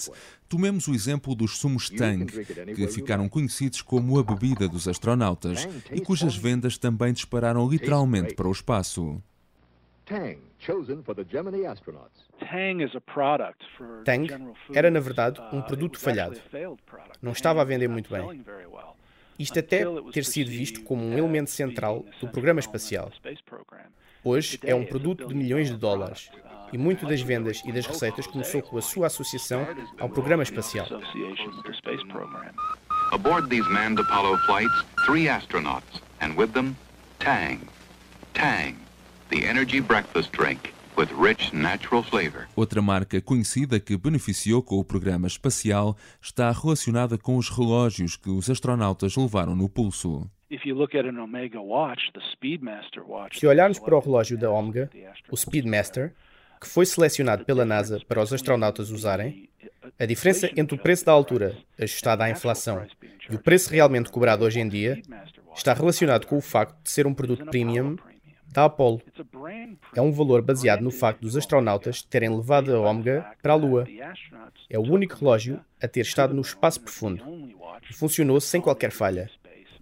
Tomemos 0.48 0.88
o 0.88 0.94
exemplo 0.94 1.34
dos 1.34 1.58
sumos 1.58 1.90
Tang, 1.90 2.24
que 2.24 2.88
ficaram 2.88 3.28
conhecidos 3.28 3.82
como 3.82 4.18
a 4.18 4.22
bebida 4.22 4.66
dos 4.66 4.88
astronautas 4.88 5.68
e 5.92 6.00
cujas 6.00 6.34
vendas 6.34 6.78
também 6.78 7.12
dispararam 7.12 7.68
literalmente 7.68 8.34
para 8.34 8.48
o 8.48 8.52
espaço. 8.52 9.22
Tang 14.04 14.28
era, 14.72 14.90
na 14.90 15.00
verdade, 15.00 15.38
um 15.52 15.60
produto 15.60 15.98
falhado. 15.98 16.40
Não 17.20 17.32
estava 17.32 17.60
a 17.60 17.64
vender 17.64 17.88
muito 17.88 18.08
bem. 18.08 18.42
Isto 19.38 19.58
até 19.58 19.84
ter 20.12 20.24
sido 20.24 20.50
visto 20.50 20.82
como 20.82 21.04
um 21.04 21.16
elemento 21.16 21.50
central 21.50 22.04
do 22.20 22.28
programa 22.28 22.60
espacial. 22.60 23.12
Hoje 24.24 24.58
é 24.62 24.74
um 24.74 24.84
produto 24.84 25.26
de 25.26 25.34
milhões 25.34 25.68
de 25.68 25.76
dólares 25.76 26.30
e 26.72 26.78
muito 26.78 27.06
das 27.06 27.20
vendas 27.20 27.62
e 27.64 27.72
das 27.72 27.86
receitas 27.86 28.26
começou 28.26 28.62
com 28.62 28.76
a 28.76 28.82
sua 28.82 29.06
associação 29.06 29.66
ao 29.98 30.08
programa 30.08 30.42
espacial. 30.42 30.86
Aboard 33.12 33.48
these 33.48 33.68
manned 33.70 34.00
Apollo 34.00 34.36
flights, 34.46 34.84
three 35.04 35.28
astronauts, 35.28 36.02
and 36.20 36.34
with 36.36 36.52
them, 36.52 36.74
Tang. 37.20 37.60
Tang, 38.34 38.76
the 39.30 39.44
energy 39.44 39.80
breakfast 39.80 40.32
drink. 40.32 40.75
Outra 42.56 42.80
marca 42.80 43.20
conhecida 43.20 43.78
que 43.78 43.96
beneficiou 43.96 44.62
com 44.62 44.76
o 44.76 44.84
programa 44.84 45.26
espacial 45.26 45.96
está 46.22 46.50
relacionada 46.50 47.18
com 47.18 47.36
os 47.36 47.50
relógios 47.50 48.16
que 48.16 48.30
os 48.30 48.48
astronautas 48.48 49.14
levaram 49.14 49.54
no 49.54 49.68
pulso. 49.68 50.28
Se 53.32 53.46
olharmos 53.46 53.78
para 53.78 53.96
o 53.96 54.00
relógio 54.00 54.38
da 54.38 54.50
Omega, 54.50 54.88
o 55.30 55.36
Speedmaster, 55.36 56.14
que 56.60 56.66
foi 56.66 56.86
selecionado 56.86 57.44
pela 57.44 57.64
NASA 57.64 58.00
para 58.08 58.22
os 58.22 58.32
astronautas 58.32 58.90
usarem, 58.90 59.50
a 59.98 60.06
diferença 60.06 60.50
entre 60.56 60.76
o 60.76 60.78
preço 60.78 61.04
da 61.04 61.12
altura, 61.12 61.56
ajustado 61.78 62.22
à 62.22 62.30
inflação, 62.30 62.86
e 63.30 63.34
o 63.34 63.38
preço 63.38 63.70
realmente 63.70 64.10
cobrado 64.10 64.44
hoje 64.44 64.60
em 64.60 64.68
dia, 64.68 65.02
está 65.54 65.74
relacionado 65.74 66.26
com 66.26 66.38
o 66.38 66.40
facto 66.40 66.82
de 66.82 66.90
ser 66.90 67.06
um 67.06 67.14
produto 67.14 67.44
premium 67.46 67.96
da 68.48 68.64
Apollo. 68.64 69.00
É 69.94 70.00
um 70.00 70.12
valor 70.12 70.42
baseado 70.42 70.82
no 70.82 70.90
facto 70.90 71.20
dos 71.20 71.36
astronautas 71.36 72.02
terem 72.02 72.34
levado 72.34 72.74
a 72.74 72.80
Omega 72.80 73.26
para 73.42 73.52
a 73.52 73.56
Lua. 73.56 73.86
É 74.68 74.78
o 74.78 74.82
único 74.82 75.16
relógio 75.16 75.60
a 75.82 75.86
ter 75.86 76.00
estado 76.00 76.34
no 76.34 76.42
espaço 76.42 76.80
profundo 76.80 77.22
e 77.88 77.94
funcionou 77.94 78.40
sem 78.40 78.60
qualquer 78.60 78.90
falha. 78.90 79.30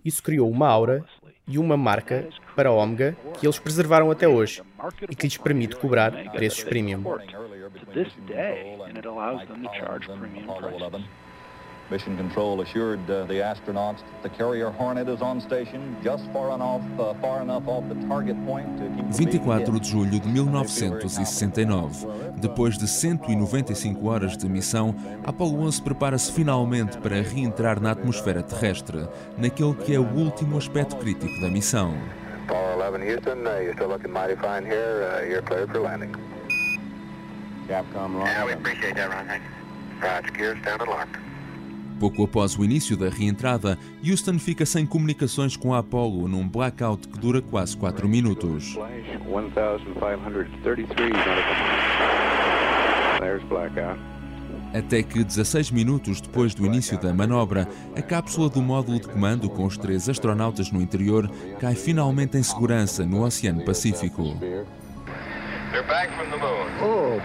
Isso 0.04 0.22
criou 0.22 0.50
uma 0.50 0.68
aura 0.68 1.04
e 1.46 1.58
uma 1.58 1.76
marca 1.76 2.28
para 2.56 2.68
a 2.68 2.72
Omega 2.72 3.16
que 3.38 3.46
eles 3.46 3.58
preservaram 3.58 4.10
até 4.10 4.26
hoje 4.26 4.62
e 5.08 5.14
que 5.14 5.26
lhes 5.26 5.36
permite 5.36 5.76
cobrar 5.76 6.12
preços 6.32 6.64
premium. 6.64 7.02
Mission 11.90 12.16
Control 12.16 12.60
assured 12.62 13.00
uh, 13.10 13.24
the 13.26 13.34
astronauts 13.34 13.98
that 13.98 14.22
the 14.22 14.28
carrier 14.30 14.70
Hornet 14.70 15.08
is 15.08 15.20
on 15.20 15.40
station 15.40 15.96
just 16.02 16.24
far 16.32 16.54
enough, 16.54 16.82
uh, 16.98 17.14
far 17.20 17.42
enough 17.42 17.68
off 17.68 17.84
the 17.88 17.94
target 18.06 18.36
point 18.46 18.78
to 18.78 18.88
keep 18.96 19.14
24 19.14 19.78
de 19.78 19.88
julho 19.88 20.18
de 20.18 20.28
1969. 20.28 22.06
Depois 22.40 22.78
de 22.78 22.88
195 22.88 24.06
horas 24.06 24.36
de 24.36 24.48
missão, 24.48 24.94
Apollo 25.24 25.60
11 25.60 25.82
prepara-se 25.82 26.32
finalmente 26.32 26.98
para 26.98 27.20
reentrar 27.20 27.80
na 27.80 27.90
atmosfera 27.90 28.42
terrestre, 28.42 29.06
naquele 29.36 29.74
que 29.74 29.94
é 29.94 29.98
o 29.98 30.08
último 30.14 30.56
aspecto 30.56 30.96
crítico 30.96 31.40
da 31.40 31.48
missão. 31.48 31.94
Apollo 32.46 32.82
11 32.96 33.10
Houston, 33.10 33.46
uh, 33.46 33.60
you're 33.60 33.74
still 33.74 33.88
looking 33.88 34.10
mighty 34.10 34.36
fine 34.36 34.64
here. 34.64 35.02
Uh, 35.02 35.24
you're 35.26 35.42
cleared 35.42 35.70
for 35.70 35.80
landing. 35.80 36.14
Capcom, 37.68 38.14
Ron. 38.16 38.26
Yeah, 38.26 38.44
we 38.44 38.52
appreciate 38.52 38.94
that, 38.96 39.10
Ron. 39.10 39.26
Thanks. 39.26 39.46
Roger, 40.02 40.30
gears 40.32 40.62
down 40.62 40.80
and 40.80 40.90
locked. 40.90 41.16
Pouco 41.98 42.24
após 42.24 42.58
o 42.58 42.64
início 42.64 42.96
da 42.96 43.08
reentrada, 43.08 43.78
Houston 44.06 44.38
fica 44.38 44.66
sem 44.66 44.84
comunicações 44.84 45.56
com 45.56 45.72
a 45.72 45.78
Apollo 45.78 46.28
num 46.28 46.48
blackout 46.48 47.08
que 47.08 47.18
dura 47.18 47.40
quase 47.40 47.76
4 47.76 48.08
minutos. 48.08 48.76
Até 54.74 55.04
que, 55.04 55.22
16 55.22 55.70
minutos 55.70 56.20
depois 56.20 56.52
do 56.52 56.66
início 56.66 56.98
da 56.98 57.14
manobra, 57.14 57.68
a 57.96 58.02
cápsula 58.02 58.48
do 58.48 58.60
módulo 58.60 58.98
de 58.98 59.06
comando 59.06 59.48
com 59.48 59.64
os 59.64 59.78
três 59.78 60.08
astronautas 60.08 60.72
no 60.72 60.82
interior 60.82 61.30
cai 61.60 61.76
finalmente 61.76 62.36
em 62.36 62.42
segurança 62.42 63.06
no 63.06 63.24
Oceano 63.24 63.64
Pacífico. 63.64 64.36
Oh, 66.82 67.20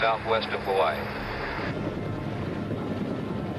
Southwest 0.00 0.48
of 0.48 0.62
Hawaii. 0.64 0.98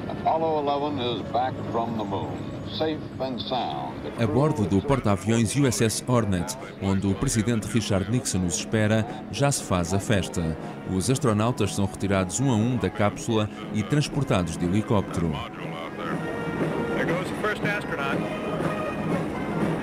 Apollo 0.08 0.60
11 0.60 1.00
is 1.00 1.22
back 1.32 1.52
from 1.72 1.98
the 1.98 2.04
moon, 2.04 2.38
safe 2.78 3.00
and 3.20 3.40
sound. 3.42 3.98
A 4.22 4.26
bordo 4.26 4.64
do 4.64 4.80
porta-aviões 4.80 5.56
USS 5.56 6.04
Hornet, 6.06 6.56
onde 6.80 7.08
o 7.08 7.14
presidente 7.16 7.66
Richard 7.66 8.08
Nixon 8.08 8.46
os 8.46 8.58
espera, 8.58 9.04
já 9.32 9.50
se 9.50 9.64
faz 9.64 9.92
a 9.92 9.98
festa. 9.98 10.56
Os 10.88 11.10
astronautas 11.10 11.74
são 11.74 11.86
retirados 11.86 12.38
um 12.38 12.52
a 12.52 12.54
um 12.54 12.76
da 12.76 12.88
cápsula 12.88 13.50
e 13.74 13.82
transportados 13.82 14.56
de 14.56 14.64
helicóptero. 14.64 15.32
There 16.94 17.04
goes 17.04 17.28
the 17.28 17.40
first 17.42 17.64
astronaut. 17.64 18.22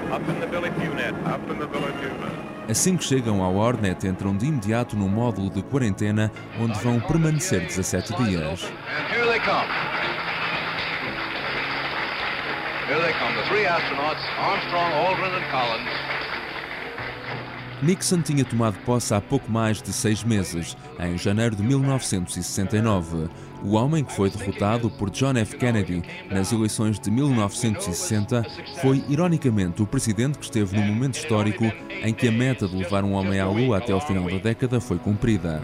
Up 0.10 0.24
in 0.30 0.40
the 0.40 0.48
Billy 0.48 0.72
Punet, 0.72 1.16
up 1.26 1.52
in 1.52 1.60
the 1.60 1.68
Billy 1.68 1.92
Punet. 2.00 2.45
Assim 2.70 2.98
que 2.98 3.04
chegam 3.04 3.44
ao 3.44 3.56
Hornet, 3.56 4.08
entram 4.08 4.36
de 4.36 4.48
imediato 4.48 4.96
no 4.96 5.08
módulo 5.08 5.50
de 5.52 5.62
quarentena, 5.62 6.32
onde 6.60 6.80
vão 6.80 7.00
permanecer 7.00 7.62
17 7.62 8.14
dias. 8.24 8.64
Here 12.88 13.02
they 13.02 13.14
come, 13.14 13.36
the 13.36 13.42
three 13.50 13.66
astronauts, 13.66 14.22
Armstrong, 14.38 14.94
Aldrin 14.94 15.34
and 15.34 15.50
Collins. 15.50 16.15
Nixon 17.86 18.20
tinha 18.24 18.44
tomado 18.44 18.80
posse 18.84 19.14
há 19.14 19.22
pouco 19.22 19.52
mais 19.52 19.80
de 19.80 19.94
seis 19.94 20.24
meses, 20.24 20.76
em 21.00 21.20
janeiro 21.20 21.56
de 21.56 21.62
1969. 21.62 23.30
O 23.64 23.76
homem 23.76 24.04
que 24.04 24.12
foi 24.12 24.28
derrotado 24.28 24.90
por 24.90 25.12
John 25.12 25.38
F. 25.38 25.56
Kennedy 25.56 26.02
nas 26.32 26.52
eleições 26.52 27.00
de 27.00 27.12
1960 27.12 28.44
foi, 28.82 29.04
ironicamente, 29.08 29.84
o 29.84 29.86
presidente 29.86 30.40
que 30.40 30.46
esteve 30.46 30.76
no 30.76 30.82
momento 30.82 31.20
histórico 31.20 31.64
em 32.02 32.12
que 32.12 32.28
a 32.28 32.32
meta 32.32 32.68
de 32.68 32.76
levar 32.76 33.04
um 33.04 33.14
homem 33.14 33.40
à 33.40 33.46
Lua 33.46 33.78
até 33.78 33.94
ao 33.94 34.02
final 34.02 34.28
da 34.32 34.38
década 34.40 34.82
foi 34.82 34.98
cumprida. 34.98 35.62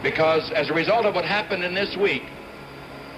Because 0.00 0.48
as 0.52 0.70
a 0.70 0.72
result 0.72 1.06
of 1.06 1.16
what 1.16 1.24
happened 1.24 1.64
in 1.64 1.74
this 1.74 1.96
week, 1.96 2.22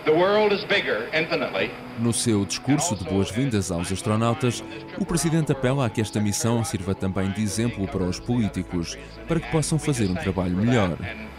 the 0.07 0.13
world 0.13 0.51
is 0.51 0.65
bigger 0.65 1.11
infinitely. 1.13 1.71
No 2.01 2.15
seu 2.15 2.47
discurso 2.47 2.97
de 2.97 3.05
boas-vindas 3.05 3.71
aos 3.71 3.93
astronautas, 3.93 4.65
o 4.99 5.05
presidente 5.05 5.53
apela 5.53 5.85
a 5.85 5.91
que 5.91 6.01
esta 6.01 6.19
missão 6.19 6.65
sirva 6.65 6.95
também 6.95 7.31
de 7.31 7.43
exemplo 7.43 7.87
para 7.87 8.03
os 8.03 8.19
políticos, 8.19 8.97
para 9.29 9.39
que 9.39 9.51
possam 9.51 9.79
fazer 9.79 10.09
um 10.09 10.15
trabalho 10.15 10.57
melhor. 10.57 10.93
Uh. 10.93 11.31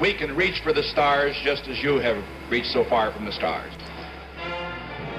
We 0.00 0.14
can 0.14 0.34
reach 0.34 0.60
for 0.64 0.72
the 0.72 0.82
stars 0.82 1.36
just 1.44 1.68
as 1.68 1.80
you 1.82 1.98
have 1.98 2.16
reached 2.50 2.72
so 2.72 2.82
far 2.84 3.12
from 3.12 3.24
the 3.24 3.32
stars. 3.32 3.72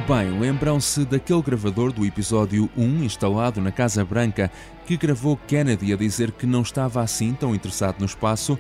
Bem, 0.06 0.38
lembram-se 0.38 1.06
daquele 1.06 1.42
gravador 1.42 1.94
do 1.94 2.06
episódio 2.06 2.70
1 2.76 3.06
instalado 3.06 3.62
na 3.62 3.72
Casa 3.72 4.04
Branca 4.04 4.52
que 4.86 4.98
gravou 4.98 5.38
Kennedy 5.48 5.94
a 5.94 5.96
dizer 5.96 6.34
que 6.34 6.46
não 6.46 6.62
estava 6.62 7.02
assim 7.02 7.34
tão 7.34 7.56
interessado 7.56 8.02
no 8.02 8.06
espaço? 8.06 8.60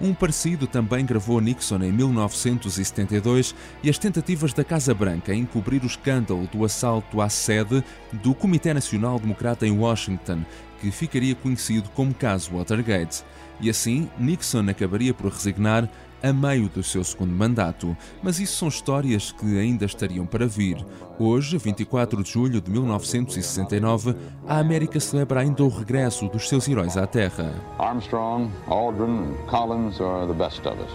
Um 0.00 0.14
parecido 0.14 0.68
também 0.68 1.04
gravou 1.04 1.40
Nixon 1.40 1.82
em 1.82 1.90
1972 1.90 3.56
e 3.82 3.90
as 3.90 3.98
tentativas 3.98 4.52
da 4.52 4.62
Casa 4.62 4.94
Branca 4.94 5.34
em 5.34 5.44
cobrir 5.44 5.82
o 5.82 5.86
escândalo 5.86 6.46
do 6.46 6.64
assalto 6.64 7.20
à 7.20 7.28
sede 7.28 7.82
do 8.12 8.32
Comitê 8.32 8.72
Nacional 8.72 9.18
Democrata 9.18 9.66
em 9.66 9.76
Washington, 9.76 10.44
que 10.80 10.92
ficaria 10.92 11.34
conhecido 11.34 11.90
como 11.90 12.14
caso 12.14 12.52
Watergate. 12.56 13.24
E 13.60 13.68
assim, 13.68 14.08
Nixon 14.16 14.68
acabaria 14.68 15.12
por 15.12 15.32
resignar 15.32 15.88
a 16.24 16.32
meio 16.32 16.70
do 16.70 16.82
seu 16.82 17.04
segundo 17.04 17.34
mandato, 17.34 17.94
mas 18.22 18.40
isso 18.40 18.56
são 18.56 18.68
histórias 18.68 19.30
que 19.30 19.58
ainda 19.58 19.84
estariam 19.84 20.24
para 20.24 20.46
vir. 20.46 20.82
Hoje, 21.18 21.58
24 21.58 22.22
de 22.22 22.30
julho 22.30 22.62
de 22.62 22.70
1969, 22.70 24.16
a 24.48 24.58
América 24.58 24.98
celebra 24.98 25.40
ainda 25.40 25.62
o 25.62 25.68
regresso 25.68 26.26
dos 26.28 26.48
seus 26.48 26.66
heróis 26.66 26.96
à 26.96 27.06
Terra. 27.06 27.52
Armstrong, 27.78 28.50
Aldrin, 28.68 29.34
Collins 29.46 30.00
are 30.00 30.26
the 30.26 30.32
best 30.32 30.66
of 30.66 30.80
us. 30.80 30.90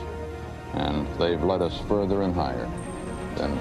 And 0.73 1.05
they've 1.19 1.43
led 1.43 1.61
us 1.61 1.77
further 1.87 2.23
and 2.23 2.33
higher 2.33 2.67
than 3.37 3.51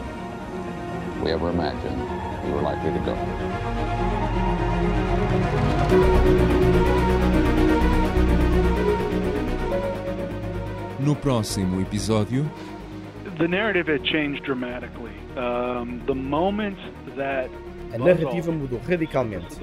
we 1.23 1.31
ever 1.33 1.51
imagined 1.51 2.01
we 2.45 2.53
were 2.53 2.63
likely 2.63 2.93
to 2.93 3.01
go. 6.51 6.58
No 11.09 11.17
próximo 11.17 11.81
episódio. 11.81 12.45
The 13.39 13.49
narrative 13.49 13.91
had 13.91 14.05
changed 14.05 14.45
dramatically. 14.45 15.15
Um, 15.39 16.01
the 16.05 16.15
moment 16.15 16.77
that 17.17 17.49
A 17.95 17.97
narrativa 17.97 18.53
mudou 18.53 18.79
radicalmente. 18.87 19.57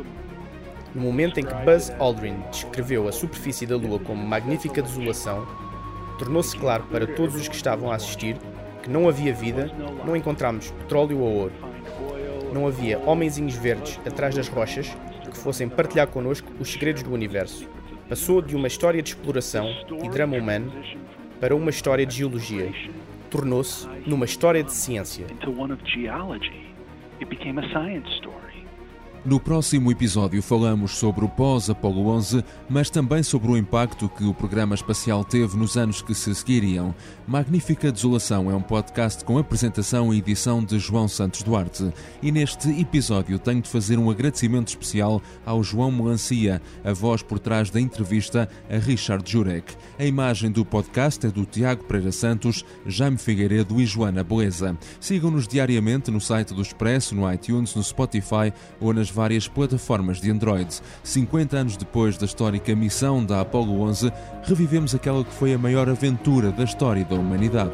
No 0.96 1.04
momento 1.04 1.40
em 1.40 1.44
que 1.44 1.54
Buzz 1.64 1.92
Aldrin 2.00 2.38
descreveu 2.50 3.08
a 3.08 3.12
superfície 3.12 3.68
da 3.68 3.78
Lua 3.78 4.00
como 4.00 4.26
magnífica 4.26 4.82
desolação, 4.82 5.46
tornou-se 6.18 6.58
claro 6.58 6.84
para 6.90 7.06
todos 7.06 7.36
os 7.36 7.48
que 7.48 7.56
estavam 7.56 7.92
a 7.92 7.96
assistir 7.96 8.38
que 8.82 8.90
não 8.90 9.08
havia 9.08 9.32
vida, 9.32 9.72
não 10.04 10.16
encontramos 10.16 10.72
petróleo 10.72 11.20
ou 11.20 11.32
ouro. 11.32 11.54
Não 12.52 12.66
havia 12.66 12.98
homenzinhos 13.06 13.56
verdes 13.56 14.00
atrás 14.04 14.34
das 14.34 14.48
rochas 14.48 14.98
que 15.30 15.38
fossem 15.38 15.70
partilhar 15.70 16.08
connosco 16.08 16.52
os 16.60 16.72
segredos 16.72 17.04
do 17.04 17.14
universo. 17.14 17.70
Passou 18.10 18.42
de 18.42 18.56
uma 18.56 18.66
história 18.66 19.00
de 19.00 19.10
exploração 19.10 19.68
e 20.04 20.10
drama 20.10 20.38
humano 20.38 20.74
para 21.40 21.56
uma 21.56 21.70
história 21.70 22.06
de 22.06 22.16
geologia. 22.16 22.72
Tornou-se 23.30 23.88
numa 24.06 24.26
história 24.26 24.64
de 24.64 24.72
ciência. 24.72 25.26
It 27.22 27.30
became 27.30 27.60
a 27.60 27.70
science 27.70 28.10
story. 28.18 28.45
No 29.26 29.40
próximo 29.40 29.90
episódio 29.90 30.40
falamos 30.40 30.98
sobre 30.98 31.26
o 31.26 31.28
pós-Apollo 31.28 32.10
11, 32.10 32.44
mas 32.70 32.92
também 32.92 33.24
sobre 33.24 33.50
o 33.50 33.58
impacto 33.58 34.08
que 34.08 34.24
o 34.24 34.36
programa 34.36 34.76
espacial 34.76 35.24
teve 35.24 35.58
nos 35.58 35.76
anos 35.76 36.00
que 36.00 36.14
se 36.14 36.36
seguiriam. 36.36 36.94
Magnífica 37.26 37.92
Desolação 37.92 38.52
é 38.52 38.56
um 38.56 38.62
podcast 38.62 39.26
com 39.26 39.40
apresentação 39.40 40.14
e 40.14 40.20
edição 40.20 40.64
de 40.64 40.78
João 40.78 41.08
Santos 41.08 41.42
Duarte. 41.42 41.92
E 42.22 42.32
neste 42.32 42.70
episódio 42.80 43.40
tenho 43.40 43.64
de 43.64 43.70
fazer 43.70 43.98
um 43.98 44.12
agradecimento 44.12 44.68
especial 44.68 45.20
ao 45.44 45.64
João 45.64 45.92
Melancia, 45.92 46.62
a 46.84 46.94
voz 46.94 47.24
por 47.24 47.40
trás 47.40 47.72
da 47.72 47.82
entrevista 47.82 48.48
a 48.70 48.78
Richard 48.78 49.28
Jurek. 49.28 49.74
A 49.98 50.06
imagem 50.06 50.52
do 50.52 50.64
podcast 50.64 51.26
é 51.26 51.32
do 51.32 51.46
Tiago 51.46 51.84
Pereira 51.86 52.12
Santos, 52.12 52.64
Jaime 52.86 53.18
Figueiredo 53.18 53.82
e 53.82 53.88
Joana 53.88 54.24
Beleza. 54.24 54.78
Sigam-nos 55.00 55.48
diariamente 55.48 56.12
no 56.12 56.22
site 56.22 56.54
do 56.54 56.62
Expresso, 56.62 57.16
no 57.16 57.34
iTunes, 57.34 57.74
no 57.74 57.84
Spotify 57.84 58.54
ou 58.80 58.94
nas 58.94 59.15
várias 59.16 59.48
plataformas 59.48 60.20
de 60.20 60.30
Android. 60.30 60.82
50 61.04 61.58
anos 61.58 61.78
depois 61.78 62.18
da 62.18 62.26
histórica 62.26 62.76
missão 62.76 63.26
da 63.26 63.40
Apollo 63.40 63.82
11, 63.82 64.12
revivemos 64.44 64.94
aquela 64.94 65.24
que 65.24 65.34
foi 65.34 65.54
a 65.54 65.58
maior 65.58 65.90
aventura 65.90 66.52
da 66.52 66.66
história 66.66 67.06
da 67.06 67.16
humanidade. 67.16 67.72